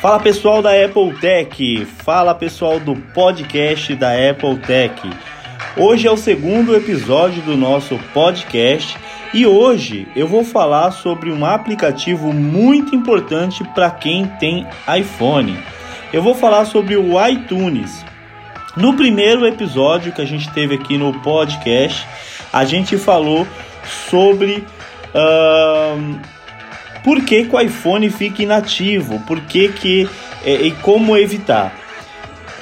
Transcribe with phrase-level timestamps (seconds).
[0.00, 4.94] Fala pessoal da Apple Tech, fala pessoal do podcast da Apple Tech.
[5.76, 8.96] Hoje é o segundo episódio do nosso podcast
[9.34, 14.64] e hoje eu vou falar sobre um aplicativo muito importante para quem tem
[14.96, 15.58] iPhone.
[16.12, 18.04] Eu vou falar sobre o iTunes.
[18.76, 22.06] No primeiro episódio que a gente teve aqui no podcast,
[22.52, 23.44] a gente falou
[24.08, 24.64] sobre
[25.12, 26.37] uh,
[27.08, 30.06] por que, que, o iPhone fica inativo, por que, que
[30.44, 31.74] é, e como evitar.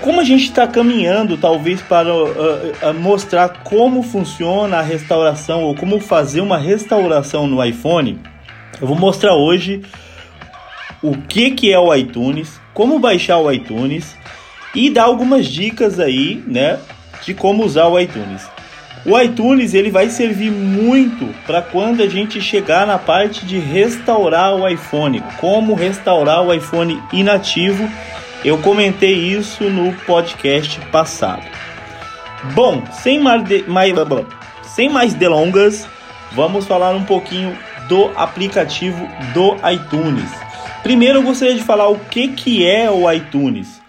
[0.00, 5.74] Como a gente está caminhando, talvez, para uh, uh, mostrar como funciona a restauração ou
[5.74, 8.20] como fazer uma restauração no iPhone,
[8.80, 9.82] eu vou mostrar hoje
[11.02, 14.16] o que, que é o iTunes, como baixar o iTunes
[14.72, 16.78] e dar algumas dicas aí, né,
[17.24, 18.46] de como usar o iTunes.
[19.08, 24.56] O iTunes ele vai servir muito para quando a gente chegar na parte de restaurar
[24.56, 27.88] o iPhone, como restaurar o iPhone inativo.
[28.44, 31.44] Eu comentei isso no podcast passado.
[32.52, 33.64] Bom, sem mais, de,
[34.64, 35.86] sem mais delongas,
[36.32, 37.56] vamos falar um pouquinho
[37.88, 40.30] do aplicativo do iTunes.
[40.82, 43.80] Primeiro eu gostaria de falar o que, que é o iTunes.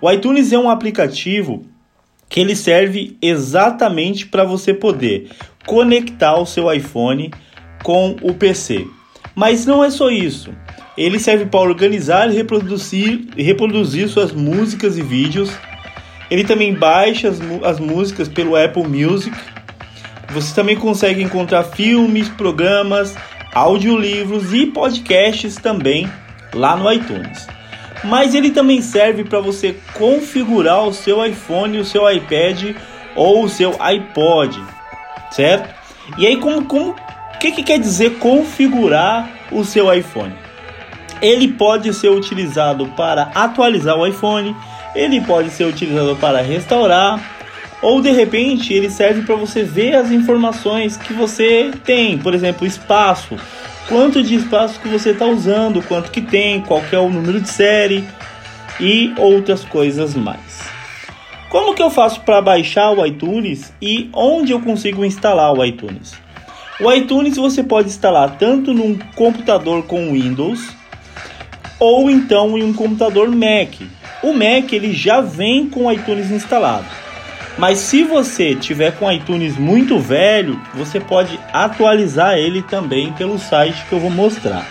[0.00, 1.69] O iTunes é um aplicativo
[2.30, 5.28] que ele serve exatamente para você poder
[5.66, 7.30] conectar o seu iPhone
[7.82, 8.86] com o PC.
[9.34, 10.54] Mas não é só isso.
[10.96, 15.50] Ele serve para organizar e reproduzir, reproduzir suas músicas e vídeos.
[16.30, 19.36] Ele também baixa as, as músicas pelo Apple Music.
[20.32, 23.16] Você também consegue encontrar filmes, programas,
[23.52, 26.08] audiolivros e podcasts também
[26.54, 27.59] lá no iTunes
[28.04, 32.74] mas ele também serve para você configurar o seu iPhone, o seu iPad
[33.14, 34.62] ou o seu iPod,
[35.30, 35.68] certo?
[36.18, 36.94] E aí como como
[37.38, 40.34] que, que quer dizer configurar o seu iPhone?
[41.20, 44.56] Ele pode ser utilizado para atualizar o iPhone,
[44.94, 47.20] ele pode ser utilizado para restaurar,
[47.82, 52.66] ou de repente ele serve para você ver as informações que você tem, por exemplo,
[52.66, 53.36] espaço,
[53.90, 57.40] quanto de espaço que você está usando, quanto que tem, qual que é o número
[57.40, 58.04] de série
[58.78, 60.70] e outras coisas mais.
[61.50, 66.14] Como que eu faço para baixar o iTunes e onde eu consigo instalar o iTunes?
[66.80, 70.68] O iTunes você pode instalar tanto num computador com Windows
[71.80, 73.74] ou então em um computador Mac.
[74.22, 76.99] O Mac ele já vem com o iTunes instalado.
[77.58, 83.84] Mas se você tiver com iTunes muito velho, você pode atualizar ele também pelo site
[83.86, 84.66] que eu vou mostrar.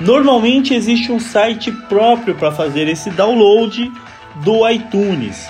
[0.00, 3.92] Normalmente existe um site próprio para fazer esse download
[4.36, 5.46] do iTunes.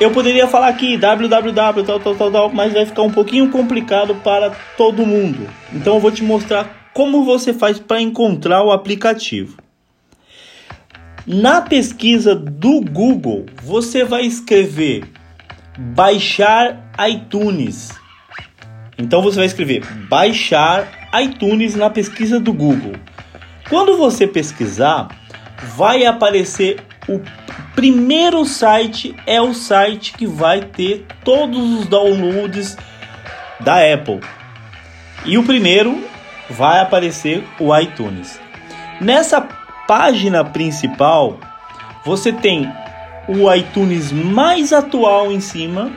[0.00, 1.52] Eu poderia falar aqui www
[1.84, 5.48] tal, tal, tal, tal, mas vai ficar um pouquinho complicado para todo mundo.
[5.72, 9.63] Então eu vou te mostrar como você faz para encontrar o aplicativo.
[11.26, 15.04] Na pesquisa do Google, você vai escrever
[15.78, 17.92] baixar iTunes.
[18.98, 20.86] Então você vai escrever baixar
[21.22, 22.92] iTunes na pesquisa do Google.
[23.70, 25.08] Quando você pesquisar,
[25.74, 27.20] vai aparecer o
[27.74, 32.76] primeiro site é o site que vai ter todos os downloads
[33.60, 34.20] da Apple.
[35.24, 36.06] E o primeiro
[36.50, 38.38] vai aparecer o iTunes.
[39.00, 41.38] Nessa página principal,
[42.04, 42.70] você tem
[43.28, 45.90] o iTunes mais atual em cima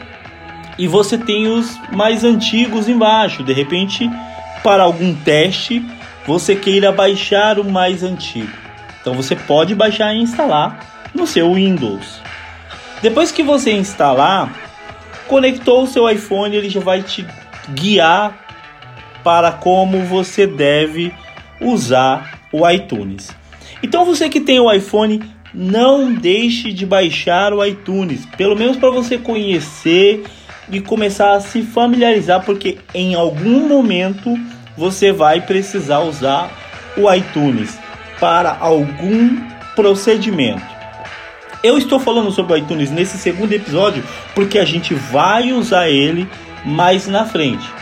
[0.77, 3.43] e você tem os mais antigos embaixo.
[3.43, 4.09] De repente,
[4.63, 5.83] para algum teste,
[6.25, 8.51] você queira baixar o mais antigo.
[9.01, 12.21] Então você pode baixar e instalar no seu Windows.
[13.01, 14.53] Depois que você instalar,
[15.27, 17.25] conectou o seu iPhone, ele já vai te
[17.69, 18.37] guiar
[19.23, 21.13] para como você deve
[21.59, 23.29] usar o iTunes.
[23.81, 25.21] Então você que tem o iPhone,
[25.53, 30.23] não deixe de baixar o iTunes, pelo menos para você conhecer
[30.69, 34.37] e começar a se familiarizar, porque em algum momento
[34.75, 36.51] você vai precisar usar
[36.97, 37.77] o iTunes
[38.19, 39.37] para algum
[39.75, 40.77] procedimento.
[41.63, 44.03] Eu estou falando sobre o iTunes nesse segundo episódio
[44.35, 46.27] porque a gente vai usar ele
[46.65, 47.76] mais na frente.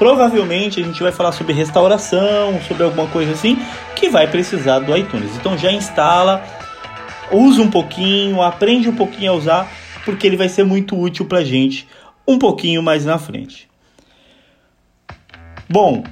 [0.00, 3.58] Provavelmente a gente vai falar sobre restauração, sobre alguma coisa assim,
[3.94, 5.36] que vai precisar do iTunes.
[5.36, 6.42] Então já instala,
[7.30, 9.70] usa um pouquinho, aprende um pouquinho a usar,
[10.06, 11.86] porque ele vai ser muito útil pra gente
[12.26, 13.68] um pouquinho mais na frente.
[15.68, 16.02] Bom,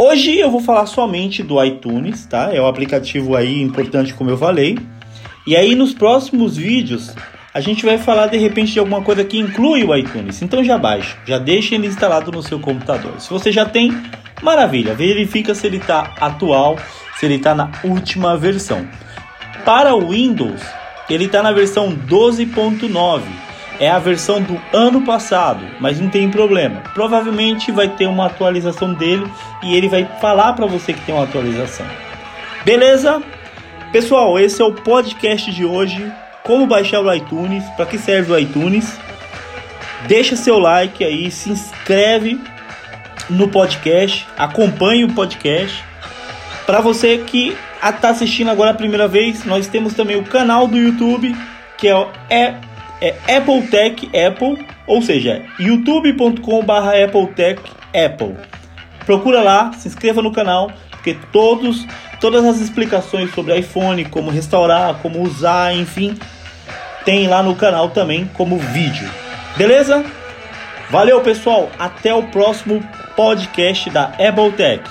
[0.00, 2.48] hoje eu vou falar somente do iTunes, tá?
[2.50, 4.78] É o um aplicativo aí importante como eu falei.
[5.46, 7.14] E aí nos próximos vídeos
[7.56, 10.42] a gente vai falar de repente de alguma coisa que inclui o iTunes.
[10.42, 13.18] Então já baixa, já deixa ele instalado no seu computador.
[13.18, 13.90] Se você já tem,
[14.42, 16.76] Maravilha, verifica se ele está atual,
[17.18, 18.86] se ele está na última versão.
[19.64, 20.60] Para o Windows,
[21.08, 23.22] ele está na versão 12.9.
[23.80, 26.82] É a versão do ano passado, mas não tem problema.
[26.92, 29.26] Provavelmente vai ter uma atualização dele
[29.62, 31.86] e ele vai falar para você que tem uma atualização.
[32.66, 33.22] Beleza?
[33.92, 36.12] Pessoal, esse é o podcast de hoje.
[36.46, 37.64] Como baixar o iTunes?
[37.70, 38.96] Para que serve o iTunes?
[40.06, 42.40] Deixa seu like aí, se inscreve
[43.28, 45.82] no podcast, acompanhe o podcast.
[46.64, 50.76] Para você que está assistindo agora a primeira vez, nós temos também o canal do
[50.76, 51.34] YouTube,
[51.76, 52.54] que é o é,
[53.00, 58.36] é Apple Tech Apple, ou seja, youtube.com/barra Apple Tech Apple.
[59.04, 61.84] Procura lá, se inscreva no canal, porque todos,
[62.20, 66.16] todas as explicações sobre iPhone, como restaurar, como usar, enfim,
[67.06, 69.08] tem lá no canal também como vídeo.
[69.56, 70.04] Beleza?
[70.90, 71.70] Valeu, pessoal.
[71.78, 72.82] Até o próximo
[73.14, 74.82] podcast da Apple Tech.